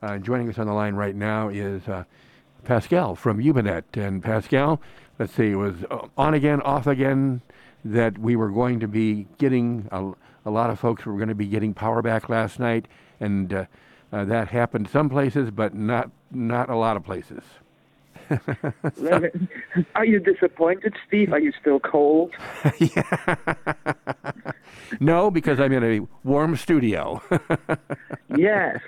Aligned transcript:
Uh, 0.00 0.16
joining 0.18 0.48
us 0.48 0.58
on 0.58 0.66
the 0.66 0.72
line 0.72 0.94
right 0.94 1.16
now 1.16 1.48
is 1.48 1.88
uh, 1.88 2.04
Pascal 2.64 3.16
from 3.16 3.38
YubaNet. 3.38 3.82
And 3.94 4.22
Pascal, 4.22 4.80
let's 5.18 5.34
see, 5.34 5.50
it 5.50 5.56
was 5.56 5.74
uh, 5.90 6.06
on 6.16 6.34
again, 6.34 6.62
off 6.62 6.86
again 6.86 7.42
that 7.84 8.16
we 8.16 8.36
were 8.36 8.50
going 8.50 8.78
to 8.78 8.86
be 8.86 9.26
getting, 9.38 9.88
a, 9.90 10.12
a 10.46 10.50
lot 10.50 10.70
of 10.70 10.78
folks 10.78 11.04
were 11.04 11.16
going 11.16 11.28
to 11.28 11.34
be 11.34 11.46
getting 11.46 11.74
power 11.74 12.00
back 12.00 12.28
last 12.28 12.60
night. 12.60 12.86
And 13.18 13.52
uh, 13.52 13.64
uh, 14.12 14.24
that 14.26 14.48
happened 14.48 14.88
some 14.88 15.08
places, 15.08 15.50
but 15.50 15.74
not, 15.74 16.12
not 16.30 16.70
a 16.70 16.76
lot 16.76 16.96
of 16.96 17.02
places. 17.02 17.42
Are 19.94 20.04
you 20.04 20.20
disappointed, 20.20 20.94
Steve? 21.06 21.32
Are 21.32 21.40
you 21.40 21.52
still 21.60 21.80
cold? 21.80 22.32
yeah. 22.78 23.34
no, 25.00 25.30
because 25.30 25.58
I'm 25.58 25.72
in 25.72 25.82
a 25.82 26.06
warm 26.24 26.56
studio. 26.56 27.22
yes. 28.36 28.78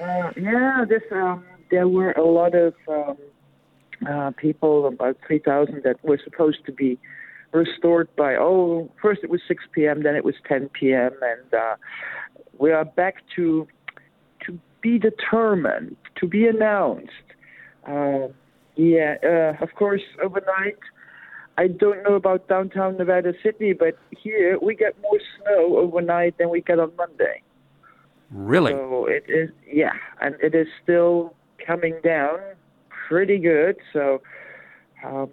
Uh, 0.00 0.32
yeah, 0.36 0.84
this 0.88 1.02
um, 1.12 1.44
there 1.70 1.88
were 1.88 2.12
a 2.12 2.24
lot 2.24 2.54
of 2.54 2.74
um, 2.88 3.16
uh, 4.08 4.30
people, 4.36 4.86
about 4.86 5.16
3,000, 5.26 5.82
that 5.84 6.02
were 6.04 6.20
supposed 6.22 6.58
to 6.66 6.72
be 6.72 6.98
restored 7.52 8.08
by, 8.16 8.34
oh, 8.36 8.90
first 9.00 9.20
it 9.22 9.30
was 9.30 9.40
6 9.46 9.62
p.m., 9.72 10.02
then 10.02 10.16
it 10.16 10.24
was 10.24 10.34
10 10.48 10.68
p.m., 10.78 11.12
and 11.22 11.54
uh, 11.54 11.76
we 12.58 12.72
are 12.72 12.84
back 12.84 13.16
to 13.36 13.66
to 14.44 14.58
be 14.82 14.98
determined, 14.98 15.96
to 16.16 16.26
be 16.26 16.46
announced. 16.46 17.28
Uh, 17.88 18.28
yeah, 18.76 19.14
uh, 19.24 19.62
of 19.62 19.74
course, 19.76 20.02
overnight. 20.22 20.76
I 21.56 21.68
don't 21.68 22.02
know 22.02 22.14
about 22.14 22.48
downtown 22.48 22.98
Nevada 22.98 23.32
City, 23.42 23.72
but 23.72 23.96
here 24.10 24.58
we 24.60 24.74
get 24.74 25.00
more 25.00 25.20
snow 25.38 25.78
overnight 25.78 26.36
than 26.36 26.50
we 26.50 26.60
get 26.60 26.78
on 26.78 26.90
Monday. 26.96 27.43
Really? 28.30 28.72
So 28.72 29.06
it 29.06 29.24
is, 29.28 29.50
yeah, 29.70 29.92
and 30.20 30.34
it 30.42 30.54
is 30.54 30.66
still 30.82 31.34
coming 31.64 31.98
down 32.02 32.38
pretty 33.08 33.38
good. 33.38 33.76
So 33.92 34.22
um, 35.04 35.30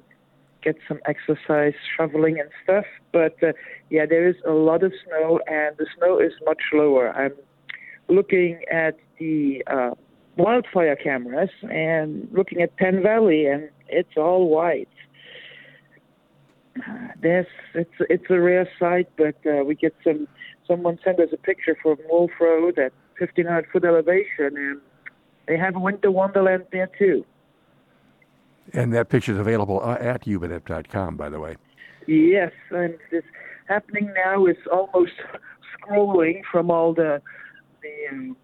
get 0.63 0.75
some 0.87 0.99
exercise, 1.05 1.73
shoveling 1.97 2.39
and 2.39 2.49
stuff. 2.63 2.85
But 3.11 3.41
uh, 3.43 3.53
yeah, 3.89 4.05
there 4.05 4.27
is 4.27 4.35
a 4.47 4.51
lot 4.51 4.83
of 4.83 4.93
snow, 5.05 5.39
and 5.47 5.75
the 5.77 5.87
snow 5.97 6.19
is 6.19 6.33
much 6.45 6.61
lower. 6.73 7.11
I'm 7.11 7.33
looking 8.07 8.61
at 8.71 8.97
the 9.19 9.63
uh, 9.67 9.91
wildfire 10.37 10.95
cameras 10.95 11.49
and 11.63 12.27
looking 12.31 12.61
at 12.61 12.75
Penn 12.77 13.01
Valley, 13.01 13.45
and 13.45 13.69
it's 13.87 14.17
all 14.17 14.47
white. 14.49 14.89
There's 17.21 17.47
it's 17.73 17.91
it's 17.99 18.23
a 18.29 18.39
rare 18.39 18.69
sight, 18.79 19.09
but 19.17 19.35
uh, 19.45 19.63
we 19.63 19.75
get 19.75 19.93
some. 20.03 20.27
Someone 20.71 20.97
sent 21.03 21.19
us 21.19 21.27
a 21.33 21.37
picture 21.37 21.75
from 21.83 21.97
Wolf 22.09 22.31
Road 22.39 22.79
at 22.79 22.93
1,500 23.19 23.67
foot 23.73 23.83
elevation, 23.83 24.55
and 24.55 24.79
they 25.45 25.57
have 25.57 25.75
winter 25.75 26.09
wonderland 26.09 26.63
there 26.71 26.89
too. 26.97 27.25
And 28.71 28.93
that 28.93 29.09
picture 29.09 29.33
is 29.33 29.39
available 29.39 29.81
uh, 29.83 29.97
at 29.99 30.23
yubanet.com, 30.23 31.17
by 31.17 31.27
the 31.27 31.41
way. 31.41 31.57
Yes, 32.07 32.53
and 32.69 32.95
this 33.11 33.23
happening 33.67 34.13
now 34.15 34.45
is 34.45 34.55
almost 34.71 35.11
scrolling 35.75 36.39
from 36.49 36.71
all 36.71 36.93
the 36.93 37.21
the 37.81 38.15
um, 38.15 38.37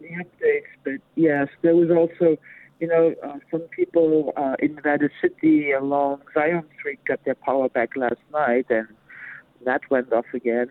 the 0.00 0.06
updates, 0.06 0.70
but 0.84 1.00
yes, 1.16 1.48
there 1.62 1.74
was 1.74 1.90
also, 1.90 2.36
you 2.78 2.86
know, 2.86 3.14
uh, 3.24 3.38
some 3.50 3.62
people 3.62 4.32
uh, 4.36 4.54
in 4.60 4.76
Nevada 4.76 5.08
City 5.20 5.72
along 5.72 6.22
Zion 6.32 6.62
Street 6.78 7.00
got 7.06 7.24
their 7.24 7.34
power 7.34 7.68
back 7.68 7.96
last 7.96 8.20
night, 8.32 8.66
and 8.70 8.86
that 9.64 9.80
went 9.90 10.12
off 10.12 10.26
again. 10.32 10.70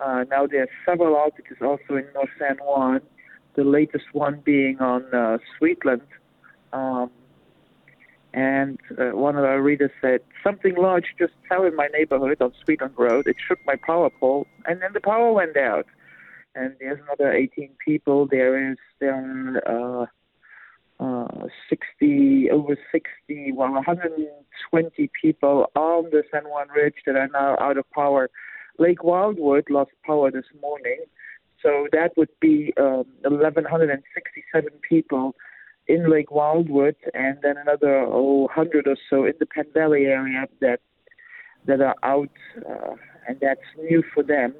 Uh, 0.00 0.24
now 0.30 0.46
there 0.46 0.62
are 0.62 0.68
several 0.84 1.14
outages 1.14 1.60
also 1.62 1.96
in 1.96 2.06
North 2.14 2.30
San 2.38 2.56
Juan, 2.56 3.00
the 3.54 3.64
latest 3.64 4.06
one 4.12 4.40
being 4.44 4.80
on 4.80 5.04
uh, 5.14 5.38
Sweetland. 5.60 6.02
Um, 6.72 7.10
and 8.32 8.80
uh, 8.98 9.16
one 9.16 9.36
of 9.36 9.44
our 9.44 9.62
readers 9.62 9.92
said, 10.00 10.20
Something 10.42 10.74
large 10.76 11.14
just 11.18 11.34
fell 11.48 11.64
in 11.64 11.76
my 11.76 11.86
neighborhood 11.92 12.42
on 12.42 12.52
Sweetland 12.66 12.98
Road. 12.98 13.26
It 13.28 13.36
shook 13.46 13.58
my 13.64 13.76
power 13.76 14.10
pole, 14.10 14.46
and 14.66 14.82
then 14.82 14.90
the 14.92 15.00
power 15.00 15.32
went 15.32 15.56
out 15.56 15.86
and 16.54 16.74
there's 16.80 17.00
another 17.04 17.32
18 17.32 17.70
people. 17.84 18.26
There 18.30 18.72
is 18.72 18.78
there 19.00 19.14
are 19.66 20.08
uh, 21.00 21.04
uh, 21.04 21.46
60 21.68 22.50
over 22.50 22.76
60, 22.92 23.52
well 23.52 23.72
120 23.72 25.10
people 25.20 25.70
on 25.74 26.04
the 26.10 26.22
San 26.30 26.44
Juan 26.44 26.68
Ridge 26.74 26.94
that 27.06 27.16
are 27.16 27.28
now 27.28 27.56
out 27.58 27.76
of 27.76 27.90
power. 27.90 28.30
Lake 28.78 29.04
Wildwood 29.04 29.70
lost 29.70 29.90
power 30.04 30.30
this 30.30 30.44
morning, 30.60 30.98
so 31.62 31.86
that 31.92 32.16
would 32.16 32.30
be 32.40 32.72
um, 32.76 33.04
1,167 33.22 34.70
people 34.88 35.34
in 35.86 36.10
Lake 36.10 36.30
Wildwood, 36.30 36.96
and 37.12 37.38
then 37.42 37.56
another 37.56 38.00
oh, 38.00 38.42
100 38.42 38.86
or 38.86 38.96
so 39.10 39.24
in 39.24 39.34
the 39.38 39.46
Penn 39.46 39.66
Valley 39.74 40.06
area 40.06 40.46
that 40.60 40.80
that 41.66 41.80
are 41.80 41.96
out, 42.02 42.30
uh, 42.68 42.94
and 43.26 43.38
that's 43.40 43.60
new 43.78 44.02
for 44.12 44.22
them 44.22 44.54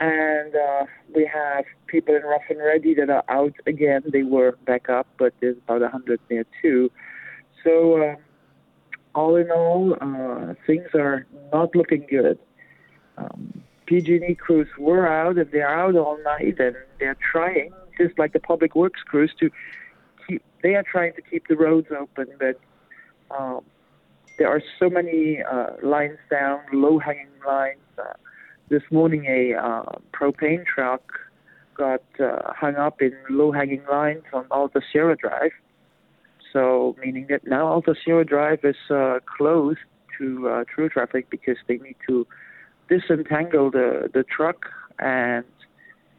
and 0.00 0.54
uh, 0.54 0.86
we 1.14 1.30
have 1.32 1.64
people 1.86 2.16
in 2.16 2.22
Rough 2.22 2.42
and 2.48 2.58
Ready 2.58 2.94
that 2.94 3.10
are 3.10 3.24
out 3.28 3.52
again. 3.66 4.02
They 4.10 4.22
were 4.22 4.56
back 4.66 4.88
up, 4.88 5.06
but 5.18 5.34
there's 5.40 5.58
about 5.58 5.82
100 5.82 6.18
there 6.30 6.46
too. 6.62 6.90
So, 7.62 8.02
uh, 8.02 8.14
all 9.14 9.36
in 9.36 9.50
all, 9.50 9.96
uh, 10.00 10.54
things 10.66 10.88
are 10.94 11.26
not 11.52 11.74
looking 11.74 12.06
good. 12.08 12.38
Um, 13.18 13.62
PG&E 13.86 14.36
crews 14.36 14.68
were 14.78 15.08
out, 15.08 15.36
and 15.36 15.50
they're 15.50 15.68
out 15.68 15.96
all 15.96 16.18
night, 16.22 16.60
and 16.60 16.76
they're 16.98 17.16
trying, 17.32 17.72
just 17.98 18.18
like 18.18 18.32
the 18.32 18.40
public 18.40 18.74
works 18.76 19.00
crews, 19.04 19.32
to 19.40 19.50
keep. 20.26 20.42
They 20.62 20.74
are 20.76 20.84
trying 20.84 21.14
to 21.14 21.22
keep 21.22 21.48
the 21.48 21.56
roads 21.56 21.88
open, 21.90 22.26
but 22.38 22.60
um, 23.36 23.62
there 24.38 24.48
are 24.48 24.62
so 24.78 24.88
many 24.88 25.42
uh, 25.42 25.70
lines 25.82 26.18
down, 26.30 26.60
low-hanging 26.72 27.28
lines. 27.46 27.80
Uh, 27.98 28.12
this 28.68 28.82
morning 28.92 29.26
a 29.26 29.54
uh, 29.54 29.82
propane 30.12 30.64
truck 30.64 31.02
got 31.74 32.02
uh, 32.20 32.52
hung 32.54 32.76
up 32.76 33.02
in 33.02 33.12
low-hanging 33.28 33.82
lines 33.90 34.22
on 34.32 34.46
Alta 34.50 34.80
Sierra 34.92 35.16
Drive. 35.16 35.50
So, 36.52 36.96
meaning 37.04 37.26
that 37.30 37.46
now 37.46 37.66
Alta 37.68 37.94
Sierra 38.04 38.24
Drive 38.24 38.60
is 38.64 38.76
uh, 38.90 39.18
closed 39.36 39.78
to 40.18 40.48
uh, 40.48 40.64
through 40.72 40.88
traffic 40.90 41.30
because 41.30 41.56
they 41.68 41.76
need 41.78 41.96
to 42.08 42.26
disentangle 42.88 43.70
the 43.70 44.10
the 44.12 44.24
truck, 44.24 44.66
and 44.98 45.44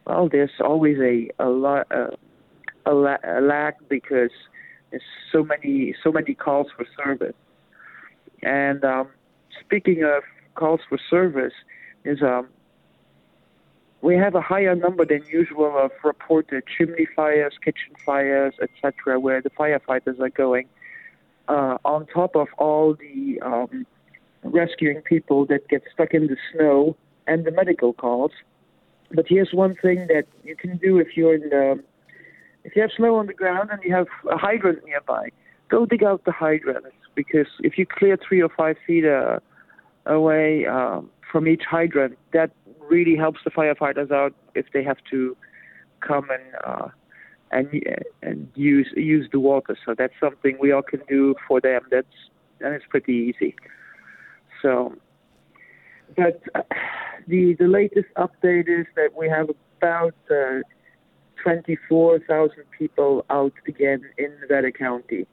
well, 0.05 0.29
there's 0.31 0.51
always 0.63 0.97
a 0.99 1.29
a 1.39 1.49
lot 1.49 1.87
uh, 1.91 2.15
a, 2.85 2.93
la- 2.93 3.17
a 3.23 3.41
lag 3.41 3.73
because 3.89 4.31
there's 4.89 5.03
so 5.31 5.43
many 5.43 5.93
so 6.03 6.11
many 6.11 6.33
calls 6.33 6.67
for 6.75 6.85
service. 7.03 7.35
And 8.41 8.83
um, 8.83 9.09
speaking 9.59 10.03
of 10.03 10.23
calls 10.55 10.81
for 10.87 10.97
service, 11.09 11.53
is 12.05 12.21
um, 12.21 12.47
we 14.01 14.15
have 14.15 14.33
a 14.33 14.41
higher 14.41 14.75
number 14.75 15.05
than 15.05 15.23
usual 15.31 15.77
of 15.77 15.91
reported 16.03 16.63
chimney 16.65 17.07
fires, 17.15 17.53
kitchen 17.63 17.95
fires, 18.03 18.53
etc., 18.61 19.19
where 19.19 19.41
the 19.41 19.51
firefighters 19.51 20.19
are 20.19 20.29
going. 20.29 20.67
Uh, 21.47 21.77
on 21.85 22.05
top 22.07 22.35
of 22.35 22.47
all 22.57 22.95
the 22.95 23.39
um, 23.41 23.85
rescuing 24.43 25.01
people 25.01 25.45
that 25.45 25.67
get 25.67 25.83
stuck 25.93 26.13
in 26.13 26.27
the 26.27 26.37
snow 26.51 26.95
and 27.27 27.45
the 27.45 27.51
medical 27.51 27.93
calls. 27.93 28.31
But 29.13 29.25
here's 29.27 29.53
one 29.53 29.75
thing 29.75 30.07
that 30.07 30.25
you 30.43 30.55
can 30.55 30.77
do 30.77 30.97
if 30.97 31.15
you're 31.15 31.35
in 31.35 31.49
the 31.49 31.83
if 32.63 32.75
you 32.75 32.83
have 32.83 32.91
snow 32.95 33.15
on 33.15 33.25
the 33.25 33.33
ground 33.33 33.69
and 33.71 33.81
you 33.83 33.93
have 33.93 34.07
a 34.31 34.37
hydrant 34.37 34.85
nearby, 34.85 35.29
go 35.67 35.85
dig 35.85 36.03
out 36.03 36.23
the 36.25 36.31
hydrant 36.31 36.85
because 37.15 37.47
if 37.61 37.77
you 37.77 37.85
clear 37.85 38.17
three 38.17 38.41
or 38.41 38.49
five 38.49 38.77
feet 38.85 39.03
uh, 39.03 39.39
away, 40.05 40.65
um, 40.67 41.09
from 41.31 41.47
each 41.47 41.63
hydrant. 41.63 42.17
That 42.33 42.51
really 42.91 43.15
helps 43.15 43.39
the 43.43 43.49
firefighters 43.49 44.11
out 44.11 44.33
if 44.53 44.65
they 44.73 44.83
have 44.83 44.97
to 45.09 45.35
come 46.01 46.27
and 46.29 46.43
uh, 46.65 46.87
and 47.51 47.67
and 48.21 48.47
use 48.55 48.89
use 48.95 49.27
the 49.31 49.39
water. 49.39 49.77
So 49.85 49.95
that's 49.97 50.13
something 50.19 50.57
we 50.59 50.71
all 50.71 50.81
can 50.81 51.01
do 51.07 51.35
for 51.47 51.61
them. 51.61 51.81
That's 51.89 52.17
and 52.59 52.73
it's 52.75 52.85
pretty 52.89 53.13
easy. 53.13 53.55
So, 54.61 54.95
but 56.15 56.41
uh, 56.53 56.61
the 57.27 57.55
the 57.57 57.67
latest 57.67 58.09
update 58.17 58.67
is 58.69 58.85
that 58.95 59.09
we 59.17 59.29
have 59.29 59.49
about 59.77 60.15
uh, 60.29 60.59
24,000 61.43 62.55
people 62.77 63.25
out 63.31 63.53
again 63.67 64.03
in 64.17 64.31
Nevada 64.41 64.71
County, 64.71 65.25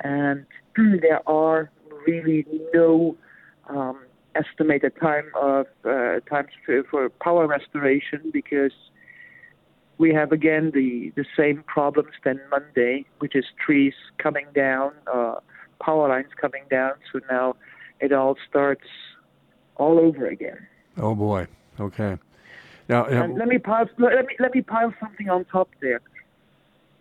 and 0.00 0.46
there 0.76 1.26
are 1.28 1.70
really 2.06 2.46
no 2.74 3.16
um, 3.68 4.00
estimated 4.36 4.92
time 5.00 5.26
of 5.40 5.66
uh, 5.84 6.20
times 6.28 6.50
for, 6.64 6.82
for 6.90 7.08
power 7.08 7.46
restoration 7.46 8.30
because 8.32 8.72
we 9.98 10.12
have 10.12 10.32
again 10.32 10.72
the, 10.74 11.12
the 11.16 11.24
same 11.36 11.64
problems 11.66 12.12
than 12.24 12.40
Monday, 12.50 13.06
which 13.18 13.34
is 13.34 13.44
trees 13.64 13.94
coming 14.18 14.46
down, 14.54 14.92
uh, 15.12 15.36
power 15.80 16.08
lines 16.08 16.28
coming 16.40 16.64
down. 16.70 16.92
So 17.12 17.20
now 17.30 17.56
it 18.00 18.12
all 18.12 18.36
starts 18.48 18.86
all 19.76 19.98
over 19.98 20.26
again. 20.26 20.66
Oh 20.98 21.14
boy. 21.14 21.46
Okay. 21.80 22.18
Now, 22.88 23.04
uh, 23.06 23.28
let 23.28 23.48
me 23.48 23.58
pile 23.58 23.88
let 23.98 24.26
me 24.26 24.36
let 24.38 24.54
me 24.54 24.62
pile 24.62 24.94
something 25.00 25.28
on 25.28 25.44
top 25.46 25.70
there. 25.80 26.00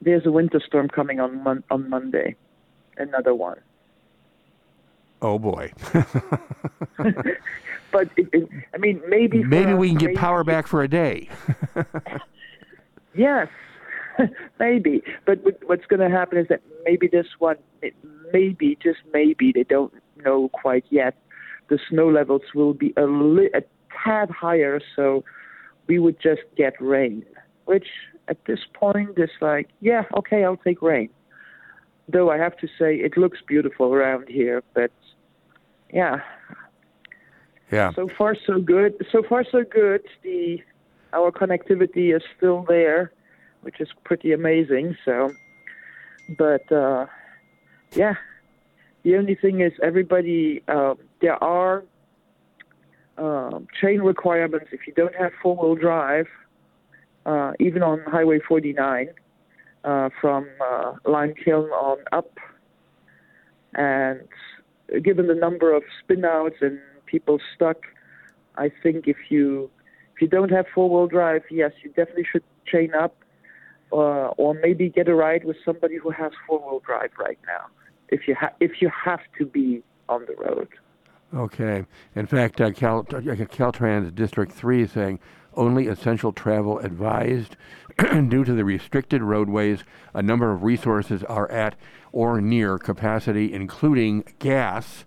There's 0.02 0.26
a 0.26 0.32
winter 0.32 0.62
storm 0.66 0.90
coming 0.90 1.20
on 1.20 1.44
mon- 1.44 1.64
on 1.70 1.90
Monday, 1.90 2.36
another 2.98 3.34
one. 3.34 3.60
Oh 5.26 5.40
boy. 5.40 5.72
But 7.92 8.10
it, 8.18 8.28
it, 8.34 8.50
I 8.74 8.78
mean, 8.78 9.02
maybe 9.08 9.42
Maybe 9.42 9.74
we 9.74 9.88
can 9.88 9.98
get 9.98 10.08
maybe- 10.08 10.18
power 10.18 10.44
back 10.44 10.68
for 10.68 10.84
a 10.84 10.88
day. 10.88 11.30
Yes, 13.14 13.48
maybe. 14.60 15.02
But 15.26 15.40
what's 15.66 15.86
going 15.86 16.02
to 16.02 16.10
happen 16.10 16.38
is 16.38 16.48
that 16.50 16.62
maybe 16.84 17.08
this 17.08 17.28
one, 17.40 17.56
maybe 18.34 18.78
just 18.84 19.00
maybe 19.14 19.54
they 19.54 19.64
don't 19.64 19.94
know 20.26 20.50
quite 20.50 20.84
yet. 20.90 21.16
The 21.70 21.80
snow 21.90 22.10
levels 22.10 22.42
will 22.54 22.74
be 22.74 22.94
a, 22.98 23.04
li- 23.06 23.50
a 23.54 23.62
tad 24.04 24.30
higher, 24.30 24.82
so 24.96 25.24
we 25.88 25.98
would 25.98 26.20
just 26.22 26.42
get 26.58 26.74
rain. 26.82 27.24
Which 27.64 27.88
at 28.28 28.44
this 28.46 28.60
point 28.74 29.18
is 29.18 29.30
like, 29.40 29.70
yeah, 29.80 30.04
okay, 30.18 30.44
I'll 30.44 30.58
take 30.58 30.82
rain. 30.82 31.10
Though 32.10 32.30
I 32.30 32.38
have 32.38 32.58
to 32.58 32.68
say 32.78 32.96
it 32.98 33.16
looks 33.16 33.40
beautiful 33.48 33.94
around 33.94 34.28
here, 34.28 34.62
but 34.74 34.92
yeah, 35.92 36.22
yeah. 37.72 37.92
so 37.94 38.08
far 38.18 38.36
so 38.46 38.60
good. 38.60 38.94
So 39.12 39.24
far 39.24 39.44
so 39.50 39.64
good. 39.64 40.02
The 40.24 40.62
our 41.14 41.32
connectivity 41.32 42.16
is 42.16 42.22
still 42.36 42.66
there, 42.68 43.12
which 43.62 43.80
is 43.80 43.90
pretty 44.04 44.34
amazing. 44.34 44.98
So, 45.06 45.32
but 46.38 46.70
uh, 46.72 47.06
yeah, 47.94 48.16
the 49.04 49.16
only 49.16 49.36
thing 49.36 49.62
is 49.62 49.74
everybody. 49.82 50.64
Um, 50.68 50.98
there 51.22 51.42
are 51.44 51.84
um, 53.18 53.68
chain 53.80 54.02
requirements 54.02 54.68
if 54.72 54.88
you 54.88 54.94
don't 54.94 55.16
have 55.16 55.32
four 55.42 55.56
wheel 55.56 55.76
drive, 55.76 56.28
uh, 57.26 57.54
even 57.60 57.82
on 57.82 58.02
Highway 58.02 58.40
49 58.40 59.10
uh, 59.84 60.10
from 60.20 60.48
uh, 60.62 60.94
Lime 61.06 61.34
Kiln 61.44 61.70
on 61.70 61.98
up. 62.12 62.32
And 63.74 64.28
given 65.04 65.28
the 65.28 65.36
number 65.36 65.74
of 65.74 65.84
spinouts 66.02 66.62
and 66.62 66.80
people 67.06 67.40
stuck, 67.56 67.78
I 68.58 68.72
think 68.84 69.08
if 69.08 69.18
you 69.30 69.70
if 70.16 70.22
you 70.22 70.28
don't 70.28 70.52
have 70.52 70.66
four 70.74 70.90
wheel 70.90 71.08
drive, 71.08 71.44
yes, 71.52 71.72
you 71.84 71.90
definitely 71.90 72.26
should 72.32 72.44
chain 72.66 72.94
up, 72.94 73.16
uh, 73.92 74.32
or 74.38 74.54
maybe 74.54 74.90
get 74.90 75.10
a 75.10 75.16
ride 75.16 75.44
with 75.44 75.58
somebody 75.66 75.98
who 75.98 76.10
has 76.12 76.32
four 76.48 76.60
wheel 76.60 76.82
drive 76.86 77.12
right 77.20 77.40
now. 77.46 77.68
If 78.10 78.28
you 78.28 78.36
ha- 78.36 78.54
if 78.60 78.82
you 78.82 78.90
have 79.04 79.22
to 79.38 79.46
be 79.46 79.84
on 80.08 80.26
the 80.26 80.36
road. 80.36 80.70
Okay. 81.34 81.86
In 82.16 82.28
fact, 82.28 82.62
uh, 82.62 82.72
Cal, 82.72 83.00
uh, 83.00 83.20
Caltrans 83.22 84.14
District 84.14 84.52
3 84.52 84.84
is 84.84 84.92
saying 84.92 85.20
only 85.56 85.88
essential 85.88 86.32
travel 86.32 86.80
advised. 86.80 87.58
Due 88.30 88.44
to 88.44 88.54
the 88.54 88.66
restricted 88.66 89.22
roadways, 89.22 89.84
a 90.14 90.22
number 90.22 90.52
of 90.52 90.64
resources 90.64 91.24
are 91.24 91.50
at 91.50 91.76
or 92.12 92.42
near 92.42 92.78
capacity, 92.78 93.54
including 93.54 94.24
gas, 94.40 95.06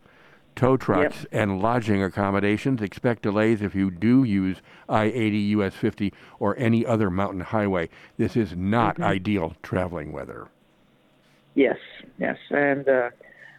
tow 0.56 0.76
trucks, 0.76 1.26
and 1.30 1.60
lodging 1.60 2.02
accommodations. 2.02 2.80
Expect 2.80 3.22
delays 3.22 3.60
if 3.60 3.74
you 3.74 3.90
do 3.90 4.24
use 4.24 4.62
I 4.88 5.04
80, 5.04 5.38
US 5.38 5.74
50, 5.74 6.12
or 6.38 6.56
any 6.58 6.86
other 6.86 7.10
mountain 7.10 7.40
highway. 7.40 7.90
This 8.16 8.36
is 8.36 8.56
not 8.56 8.98
ideal 9.00 9.54
traveling 9.62 10.12
weather. 10.12 10.48
Yes, 11.54 11.78
yes, 12.18 12.38
and 12.50 12.88
uh, 12.88 13.10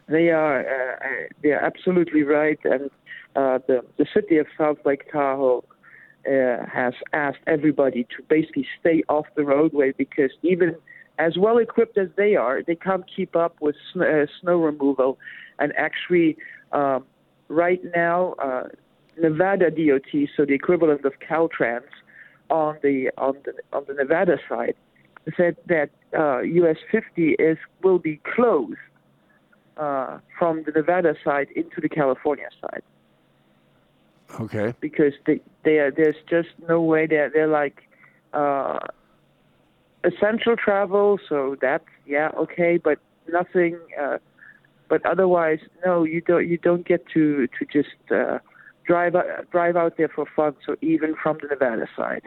they 0.08 0.30
are 0.30 0.62
uh, 0.62 0.96
uh, 0.96 1.28
they 1.44 1.52
are 1.52 1.60
absolutely 1.60 2.24
right. 2.24 2.60
And 2.64 2.90
uh, 3.36 3.60
the 3.68 3.86
the 3.98 4.08
city 4.14 4.38
of 4.38 4.48
South 4.58 4.78
Lake 4.86 5.12
Tahoe 5.12 5.64
uh, 6.30 6.66
has 6.72 6.94
asked 7.14 7.40
everybody 7.48 8.04
to 8.04 8.24
basically 8.30 8.68
stay 8.80 9.04
off 9.10 9.26
the 9.36 9.44
roadway 9.44 9.92
because 9.92 10.32
even 10.44 10.76
as 11.18 11.38
well 11.38 11.58
equipped 11.58 11.98
as 11.98 12.08
they 12.16 12.36
are, 12.36 12.62
they 12.64 12.76
can't 12.76 13.04
keep 13.14 13.36
up 13.36 13.56
with 13.60 13.76
sn- 13.92 14.04
uh, 14.04 14.26
snow 14.40 14.58
removal. 14.58 15.18
And 15.58 15.74
actually, 15.76 16.38
um, 16.72 17.06
right 17.48 17.82
now, 17.96 18.34
uh, 18.34 18.70
Nevada 19.22 19.70
DOT, 19.70 20.30
so 20.38 20.46
the 20.46 20.54
equivalent 20.54 21.04
of 21.04 21.14
Caltrans, 21.20 21.82
on 22.50 22.78
the 22.82 23.12
on 23.18 23.36
the 23.46 23.54
on 23.74 23.86
the 23.88 23.94
Nevada 23.94 24.38
side, 24.48 24.76
said 25.38 25.56
that 25.68 25.90
uh, 26.18 26.40
US 26.40 26.78
50 26.92 27.34
is 27.34 27.58
will 27.84 28.00
be 28.00 28.20
closed 28.36 28.78
uh, 29.78 30.20
from 30.38 30.64
the 30.64 30.72
Nevada 30.72 31.16
side 31.24 31.48
into 31.56 31.82
the 31.82 31.90
California 31.90 32.50
side 32.62 32.84
Okay. 34.40 34.74
because 34.80 35.14
they, 35.26 35.42
they 35.64 35.80
are, 35.80 35.92
there's 35.92 36.16
just 36.30 36.50
no 36.68 36.82
way 36.82 37.08
they're 37.08 37.30
they're 37.30 37.48
like 37.48 37.84
uh, 38.34 38.80
essential 40.04 40.56
travel. 40.56 41.20
So 41.28 41.56
that's 41.62 41.86
yeah 42.06 42.30
okay, 42.38 42.78
but 42.78 43.00
nothing. 43.28 43.78
Uh, 44.00 44.18
but 44.88 45.06
otherwise, 45.06 45.60
no, 45.86 46.04
you 46.04 46.22
don't 46.22 46.48
you 46.48 46.58
don't 46.58 46.88
get 46.88 47.06
to 47.14 47.48
to 47.48 47.66
just 47.72 48.12
uh, 48.12 48.40
drive 48.86 49.16
out, 49.16 49.50
drive 49.52 49.76
out 49.76 49.98
there 49.98 50.10
for 50.10 50.26
fun. 50.36 50.56
So 50.66 50.76
even 50.82 51.16
from 51.22 51.38
the 51.42 51.48
Nevada 51.48 51.88
side. 51.96 52.24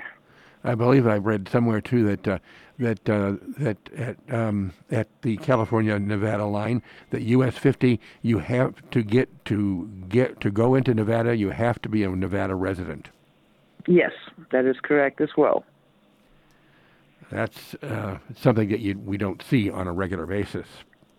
I 0.65 0.75
believe 0.75 1.07
I 1.07 1.17
read 1.17 1.49
somewhere 1.49 1.81
too 1.81 2.05
that 2.05 2.29
uh, 2.29 2.39
that 2.79 3.09
uh, 3.09 3.35
that 3.59 3.77
at 3.97 4.17
um, 4.33 4.73
at 4.91 5.09
the 5.23 5.37
California 5.39 5.99
Nevada 5.99 6.45
line, 6.45 6.83
that 7.11 7.23
US 7.23 7.57
50, 7.57 8.01
you 8.23 8.39
have 8.39 8.75
to 8.91 9.03
get 9.03 9.45
to 9.47 9.91
get 10.09 10.41
to 10.41 10.51
go 10.51 10.75
into 10.75 10.95
Nevada, 10.95 11.37
you 11.37 11.51
have 11.51 11.81
to 11.83 11.89
be 11.89 12.05
a 12.05 12.11
Nevada 12.11 12.55
resident. 12.55 13.09
Yes, 13.87 14.13
that 14.51 14.65
is 14.65 14.77
correct 14.83 15.21
as 15.21 15.31
well. 15.37 15.65
That's 17.31 17.75
uh, 17.83 18.19
something 18.37 18.69
that 18.69 18.81
you 18.81 18.99
we 18.99 19.17
don't 19.17 19.43
see 19.43 19.71
on 19.71 19.87
a 19.87 19.93
regular 19.93 20.27
basis. 20.27 20.67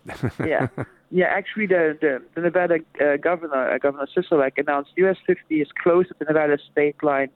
yeah, 0.46 0.68
yeah. 1.12 1.26
Actually, 1.26 1.68
the 1.68 1.98
the, 2.00 2.22
the 2.36 2.42
Nevada 2.42 2.80
uh, 3.02 3.18
governor, 3.18 3.72
uh, 3.72 3.78
Governor 3.78 4.08
Sisolak, 4.16 4.58
announced 4.58 4.92
US 4.98 5.18
50 5.26 5.62
is 5.62 5.68
closed 5.82 6.12
at 6.12 6.20
the 6.20 6.26
Nevada 6.26 6.58
state 6.72 7.02
line. 7.04 7.30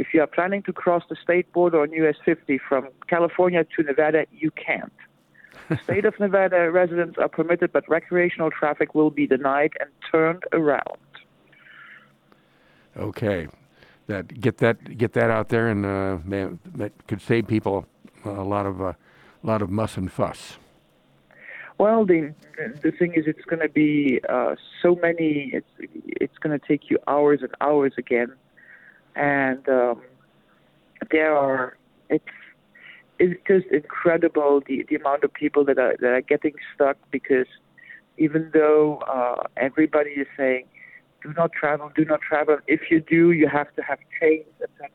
If 0.00 0.14
you 0.14 0.22
are 0.22 0.26
planning 0.26 0.62
to 0.62 0.72
cross 0.72 1.02
the 1.10 1.16
state 1.22 1.52
border 1.52 1.82
on 1.82 1.92
US 1.92 2.16
50 2.24 2.56
from 2.66 2.88
California 3.06 3.66
to 3.76 3.82
Nevada, 3.82 4.24
you 4.32 4.50
can't. 4.52 4.94
State 5.84 6.06
of 6.06 6.18
Nevada 6.18 6.70
residents 6.70 7.18
are 7.18 7.28
permitted, 7.28 7.70
but 7.70 7.86
recreational 7.86 8.50
traffic 8.50 8.94
will 8.94 9.10
be 9.10 9.26
denied 9.26 9.72
and 9.78 9.90
turned 10.10 10.44
around. 10.54 11.04
Okay, 12.96 13.48
that 14.06 14.40
get 14.40 14.56
that 14.56 14.96
get 14.96 15.12
that 15.12 15.28
out 15.30 15.50
there, 15.50 15.68
and 15.68 15.84
uh, 15.84 16.16
man, 16.24 16.58
that 16.74 16.92
could 17.06 17.20
save 17.20 17.46
people 17.46 17.84
a 18.24 18.30
lot 18.30 18.64
of 18.64 18.80
uh, 18.80 18.94
lot 19.42 19.60
of 19.60 19.68
muss 19.68 19.98
and 19.98 20.10
fuss. 20.10 20.56
Well, 21.76 22.06
the 22.06 22.32
the 22.82 22.90
thing 22.90 23.12
is, 23.14 23.24
it's 23.26 23.44
going 23.44 23.60
to 23.60 23.68
be 23.68 24.20
uh, 24.30 24.56
so 24.80 24.98
many. 25.02 25.50
It's 25.52 25.74
it's 26.24 26.38
going 26.38 26.58
to 26.58 26.66
take 26.66 26.88
you 26.88 26.98
hours 27.06 27.40
and 27.42 27.52
hours 27.60 27.92
again, 27.98 28.32
and 29.16 29.68
um, 29.68 30.00
there 31.10 31.36
are. 31.36 31.76
It's 32.08 32.24
it's 33.18 33.38
just 33.46 33.66
incredible 33.66 34.62
the 34.66 34.84
the 34.88 34.96
amount 34.96 35.24
of 35.24 35.32
people 35.32 35.64
that 35.66 35.78
are 35.78 35.96
that 36.00 36.08
are 36.08 36.22
getting 36.22 36.54
stuck 36.74 36.96
because 37.10 37.46
even 38.18 38.50
though 38.52 38.98
uh, 39.08 39.42
everybody 39.56 40.10
is 40.10 40.26
saying, 40.36 40.66
do 41.22 41.32
not 41.36 41.52
travel, 41.52 41.90
do 41.94 42.04
not 42.04 42.20
travel. 42.20 42.58
If 42.66 42.90
you 42.90 43.00
do, 43.00 43.32
you 43.32 43.48
have 43.48 43.74
to 43.76 43.82
have 43.82 43.98
chains, 44.20 44.44
etc. 44.62 44.90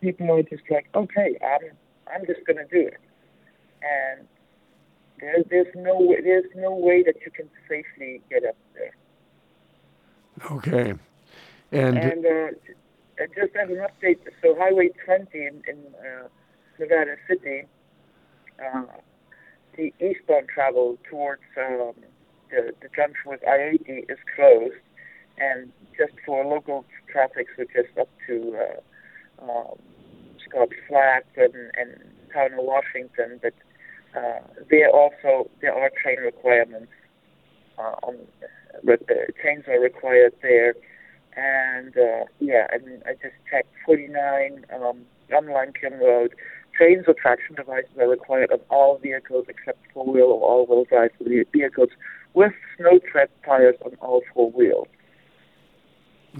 People 0.00 0.30
are 0.32 0.42
just 0.42 0.62
like, 0.70 0.88
okay, 0.94 1.38
I'm 1.42 1.70
I'm 2.12 2.26
just 2.26 2.46
going 2.46 2.58
to 2.58 2.64
do 2.64 2.86
it, 2.88 3.00
and 3.82 4.26
there's 5.20 5.44
there's 5.50 5.74
no 5.74 5.98
way, 5.98 6.20
there's 6.22 6.50
no 6.54 6.74
way 6.74 7.02
that 7.02 7.16
you 7.24 7.30
can 7.30 7.48
safely 7.68 8.22
get 8.30 8.44
up 8.44 8.56
there. 8.74 8.94
Okay, 10.50 10.94
and, 11.72 11.98
And 11.98 12.26
uh, 12.26 13.26
just 13.34 13.56
as 13.56 13.68
an 13.68 13.78
update, 13.78 14.18
so 14.42 14.54
Highway 14.58 14.90
20 15.04 15.26
in, 15.34 15.62
in 15.68 15.78
uh, 16.00 16.28
Nevada 16.78 17.16
City, 17.28 17.64
uh, 18.64 18.84
the 19.76 19.92
eastbound 20.00 20.48
travel 20.48 20.98
towards 21.08 21.42
um, 21.56 21.92
the, 22.50 22.72
the 22.80 22.88
junction 22.94 23.26
with 23.26 23.40
I-80 23.46 24.10
is 24.10 24.18
closed, 24.34 24.74
and 25.38 25.70
just 25.96 26.12
for 26.24 26.44
local 26.44 26.84
traffic, 27.10 27.48
so 27.56 27.64
just 27.64 27.96
up 27.98 28.08
to 28.26 28.56
uh, 28.56 29.42
um, 29.42 29.78
Scott 30.48 30.68
Flat 30.88 31.26
and, 31.36 31.54
and 31.76 32.00
Town 32.32 32.52
of 32.52 32.64
Washington, 32.64 33.40
but 33.42 33.54
uh, 34.16 34.40
there 34.70 34.90
also 34.90 35.50
there 35.60 35.74
are 35.74 35.90
chain 36.02 36.18
requirements 36.24 36.92
uh, 37.78 37.94
on 38.02 38.16
but 38.84 39.06
the 39.08 39.26
chains 39.42 39.64
are 39.68 39.80
required 39.80 40.32
there 40.42 40.74
and 41.36 41.96
uh, 41.96 42.24
yeah 42.40 42.66
and 42.72 43.02
I 43.06 43.12
just 43.12 43.34
checked 43.50 43.72
49 43.84 44.64
um, 44.74 45.02
on 45.34 45.52
Lincoln 45.52 45.98
Road 45.98 46.34
chains 46.78 47.04
or 47.06 47.14
traction 47.14 47.54
devices 47.54 47.90
are 47.98 48.08
required 48.08 48.52
on 48.52 48.60
all 48.68 48.98
vehicles 48.98 49.46
except 49.48 49.78
four-wheel 49.94 50.26
or 50.26 50.42
all-wheel 50.42 50.84
drive 50.84 51.10
vehicles 51.52 51.88
with 52.34 52.52
snow 52.76 52.98
tread 53.10 53.28
tires 53.44 53.76
on 53.84 53.94
all 54.00 54.22
four 54.34 54.50
wheels 54.50 54.88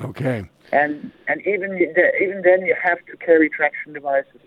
Okay. 0.04 0.48
And 0.72 1.10
and 1.28 1.40
even 1.46 1.78
even 2.20 2.42
then, 2.42 2.66
you 2.66 2.74
have 2.82 2.98
to 3.06 3.16
carry 3.16 3.48
traction 3.48 3.92
devices 3.92 4.40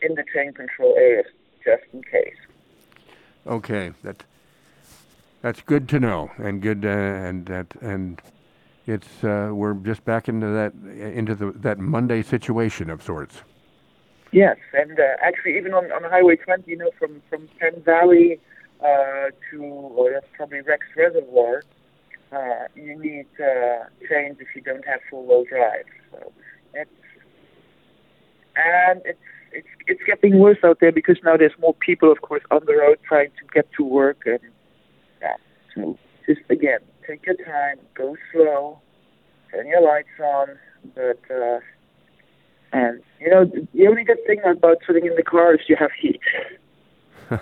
in 0.00 0.14
the 0.14 0.24
chain 0.34 0.52
control 0.52 0.94
areas 0.96 1.26
just 1.64 1.82
in 1.92 2.02
case. 2.02 2.36
Okay. 3.46 3.92
That 4.02 4.22
that's 5.40 5.60
good 5.62 5.88
to 5.88 5.98
know, 5.98 6.30
and 6.38 6.60
good, 6.60 6.84
uh, 6.84 6.88
and 6.88 7.46
that, 7.46 7.74
and 7.80 8.22
it's 8.86 9.24
uh, 9.24 9.50
we're 9.52 9.74
just 9.74 10.04
back 10.04 10.28
into 10.28 10.46
that 10.48 10.72
into 11.14 11.34
the 11.34 11.52
that 11.52 11.78
Monday 11.78 12.22
situation 12.22 12.90
of 12.90 13.02
sorts. 13.02 13.42
Yes, 14.32 14.56
and 14.72 14.98
uh, 14.98 15.02
actually, 15.22 15.58
even 15.58 15.74
on, 15.74 15.92
on 15.92 16.04
Highway 16.04 16.36
20, 16.36 16.70
you 16.70 16.76
know, 16.76 16.90
from 16.98 17.22
from 17.28 17.48
Penn 17.60 17.82
Valley 17.84 18.40
uh, 18.80 19.30
to, 19.50 19.62
or 19.62 20.10
that's 20.12 20.26
probably 20.34 20.62
Rex 20.62 20.86
Reservoir, 20.96 21.62
uh, 22.32 22.66
you 22.74 22.98
need 22.98 23.26
uh, 23.38 23.84
chains 24.08 24.38
if 24.40 24.48
you 24.56 24.62
don't 24.62 24.84
have 24.86 25.00
full 25.10 25.26
low 25.26 25.44
drive. 25.44 25.84
So 26.10 26.32
it's 26.74 26.90
and 28.56 29.02
it's 29.04 29.18
it's 29.52 29.68
it's 29.86 30.02
getting 30.04 30.38
worse 30.38 30.58
out 30.64 30.78
there 30.80 30.92
because 30.92 31.18
now 31.22 31.36
there's 31.36 31.52
more 31.60 31.74
people, 31.74 32.10
of 32.10 32.22
course, 32.22 32.42
on 32.50 32.62
the 32.66 32.74
road 32.74 32.98
trying 33.06 33.30
to 33.30 33.46
get 33.52 33.70
to 33.74 33.84
work, 33.84 34.22
and 34.24 34.40
yeah. 35.20 35.36
So 35.74 35.98
just 36.26 36.40
again, 36.50 36.80
take 37.06 37.26
your 37.26 37.36
time, 37.36 37.78
go 37.94 38.16
slow, 38.32 38.80
turn 39.50 39.66
your 39.66 39.82
lights 39.82 40.08
on, 40.20 40.58
but. 40.94 41.20
Uh, 41.34 41.60
and 42.72 43.02
you 43.20 43.28
know, 43.30 43.44
the 43.74 43.86
only 43.86 44.02
good 44.02 44.24
thing 44.26 44.40
about 44.44 44.78
sitting 44.86 45.06
in 45.06 45.14
the 45.14 45.22
car 45.22 45.54
is 45.54 45.60
you 45.68 45.76
have 45.78 45.90
heat. 46.00 46.20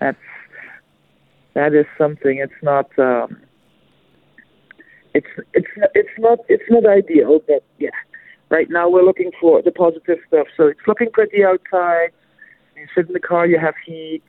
That's 0.00 0.18
that 1.54 1.72
is 1.74 1.86
something. 1.96 2.38
It's 2.38 2.52
not. 2.62 2.90
Um, 2.98 3.38
it's 5.14 5.26
it's 5.54 5.66
it's 5.94 6.18
not 6.18 6.40
it's 6.48 6.64
not 6.68 6.86
ideal, 6.86 7.40
but 7.46 7.64
yeah. 7.78 7.90
Right 8.50 8.68
now 8.68 8.88
we're 8.88 9.04
looking 9.04 9.30
for 9.40 9.62
the 9.62 9.70
positive 9.70 10.18
stuff. 10.28 10.48
So 10.56 10.66
it's 10.66 10.86
looking 10.86 11.10
pretty 11.10 11.42
outside. 11.42 12.10
You 12.76 12.86
sit 12.94 13.06
in 13.06 13.14
the 13.14 13.20
car, 13.20 13.46
you 13.46 13.58
have 13.58 13.74
heat, 13.86 14.22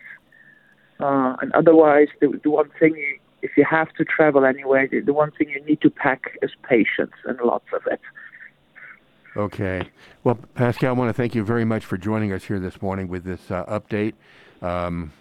uh, 1.00 1.36
and 1.42 1.52
otherwise 1.54 2.08
the 2.22 2.40
the 2.44 2.50
one 2.50 2.70
thing 2.80 2.96
you, 2.96 3.20
if 3.42 3.52
you 3.58 3.66
have 3.70 3.94
to 3.94 4.06
travel 4.06 4.46
anywhere, 4.46 4.88
the, 4.88 5.02
the 5.02 5.14
one 5.14 5.32
thing 5.32 5.50
you 5.50 5.64
need 5.66 5.82
to 5.82 5.90
pack 5.90 6.38
is 6.42 6.52
patience 6.64 7.14
and 7.26 7.40
lots 7.42 7.68
of 7.74 7.82
it. 7.88 8.02
Okay. 9.38 9.90
Well, 10.24 10.40
Pascal, 10.56 10.90
I 10.90 10.92
want 10.94 11.10
to 11.10 11.14
thank 11.14 11.36
you 11.36 11.44
very 11.44 11.66
much 11.66 11.86
for 11.86 11.98
joining 11.98 12.32
us 12.32 12.46
here 12.46 12.60
this 12.60 12.82
morning 12.82 13.10
with 13.10 13.26
this 13.26 13.52
uh, 13.52 13.66
update. 13.66 14.14
Um, 14.62 15.12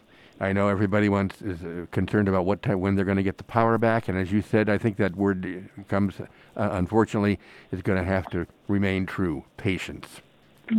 I 0.40 0.52
know 0.52 0.68
everybody 0.68 1.08
wants 1.08 1.42
is 1.42 1.62
uh, 1.64 1.86
concerned 1.90 2.28
about 2.28 2.44
what 2.44 2.62
time 2.62 2.80
when 2.80 2.96
they're 2.96 3.04
going 3.04 3.16
to 3.16 3.22
get 3.22 3.38
the 3.38 3.44
power 3.44 3.78
back, 3.78 4.08
and 4.08 4.18
as 4.18 4.32
you 4.32 4.42
said, 4.42 4.68
I 4.68 4.78
think 4.78 4.96
that 4.98 5.16
word 5.16 5.68
comes. 5.88 6.20
Uh, 6.20 6.26
unfortunately, 6.72 7.38
is 7.72 7.82
going 7.82 7.98
to 7.98 8.04
have 8.04 8.28
to 8.30 8.46
remain 8.68 9.06
true: 9.06 9.44
patience. 9.56 10.20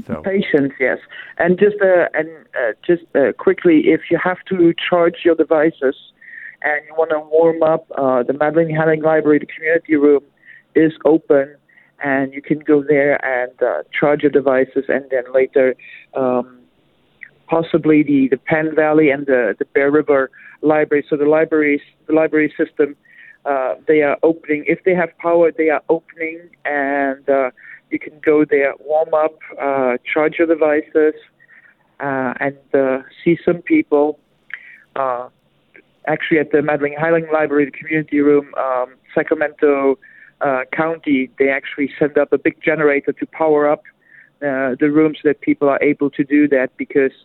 So. 0.07 0.21
Patience, 0.23 0.73
yes, 0.79 0.97
and 1.37 1.59
just 1.59 1.75
uh, 1.81 2.07
and 2.13 2.29
uh, 2.55 2.73
just 2.85 3.03
uh, 3.15 3.33
quickly, 3.37 3.83
if 3.85 4.01
you 4.09 4.17
have 4.23 4.37
to 4.49 4.73
charge 4.89 5.17
your 5.23 5.35
devices 5.35 5.95
and 6.63 6.81
you 6.87 6.95
want 6.97 7.11
to 7.11 7.19
warm 7.19 7.61
up, 7.61 7.85
uh, 7.95 8.23
the 8.23 8.33
Madelyn 8.33 8.75
Helling 8.75 9.03
Library, 9.03 9.39
the 9.39 9.45
community 9.45 9.95
room, 9.95 10.23
is 10.73 10.91
open 11.05 11.55
and 12.03 12.33
you 12.33 12.41
can 12.41 12.59
go 12.59 12.83
there 12.83 13.23
and 13.23 13.51
uh, 13.61 13.83
charge 13.97 14.21
your 14.23 14.31
devices, 14.31 14.85
and 14.87 15.05
then 15.11 15.23
later, 15.33 15.75
um, 16.13 16.59
possibly 17.47 18.03
the 18.03 18.27
the 18.29 18.37
Penn 18.37 18.75
Valley 18.75 19.09
and 19.09 19.25
the 19.25 19.55
the 19.57 19.65
Bear 19.65 19.91
River 19.91 20.29
Library. 20.61 21.05
So 21.09 21.15
the 21.15 21.25
libraries, 21.25 21.81
the 22.07 22.13
library 22.13 22.53
system, 22.57 22.95
uh, 23.45 23.75
they 23.87 24.01
are 24.01 24.17
opening. 24.23 24.65
If 24.67 24.83
they 24.83 24.95
have 24.95 25.09
power, 25.19 25.51
they 25.51 25.69
are 25.69 25.81
opening, 25.89 26.41
and 26.65 27.29
you 27.95 27.99
can 27.99 28.19
go 28.19 28.43
there, 28.43 28.73
warm 28.79 29.13
up, 29.13 29.37
uh, 29.61 29.93
charge 30.11 30.35
your 30.37 30.47
devices, 30.47 31.15
uh, 32.01 32.33
and 32.39 32.57
uh, 32.73 32.99
see 33.23 33.37
some 33.45 33.61
people. 33.61 34.19
Uh, 34.95 35.29
actually, 36.07 36.39
at 36.39 36.51
the 36.51 36.57
Madelyn 36.57 36.97
Helling 36.99 37.27
Library, 37.31 37.65
the 37.65 37.71
community 37.71 38.19
room, 38.19 38.53
um, 38.55 38.95
Sacramento 39.13 39.97
uh, 40.41 40.61
county, 40.73 41.29
they 41.39 41.49
actually 41.49 41.89
send 41.97 42.17
up 42.17 42.33
a 42.33 42.37
big 42.37 42.61
generator 42.61 43.13
to 43.13 43.25
power 43.27 43.69
up 43.69 43.83
uh, 44.41 44.75
the 44.81 44.89
rooms 44.91 45.19
so 45.21 45.29
that 45.29 45.39
people 45.39 45.69
are 45.69 45.81
able 45.81 46.09
to 46.09 46.23
do 46.23 46.47
that 46.49 46.69
because 46.75 47.15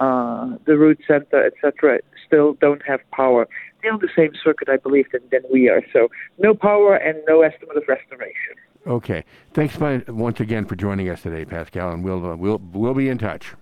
uh, 0.00 0.56
the 0.66 0.76
Rood 0.76 0.98
Center, 1.08 1.40
etc., 1.46 2.00
still 2.26 2.54
don't 2.60 2.82
have 2.86 3.00
power. 3.10 3.48
They're 3.82 3.92
on 3.92 4.00
the 4.00 4.14
same 4.14 4.32
circuit, 4.44 4.68
I 4.68 4.76
believe, 4.76 5.06
than, 5.12 5.22
than 5.32 5.42
we 5.50 5.68
are. 5.68 5.82
So 5.92 6.08
no 6.38 6.54
power 6.54 6.94
and 6.94 7.18
no 7.26 7.40
estimate 7.42 7.76
of 7.76 7.84
restoration. 7.88 8.54
Okay. 8.88 9.24
Thanks 9.52 9.76
by, 9.76 10.02
once 10.08 10.40
again 10.40 10.64
for 10.64 10.74
joining 10.74 11.10
us 11.10 11.22
today, 11.22 11.44
Pascal, 11.44 11.92
and 11.92 12.02
we'll 12.02 12.24
uh, 12.24 12.36
we'll 12.36 12.60
we'll 12.72 12.94
be 12.94 13.08
in 13.08 13.18
touch. 13.18 13.54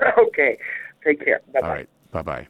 okay. 0.18 0.58
Take 1.04 1.24
care. 1.24 1.40
Bye 1.52 1.60
bye. 1.60 1.66
All 1.68 1.74
right. 1.74 1.88
Bye 2.10 2.22
bye. 2.22 2.46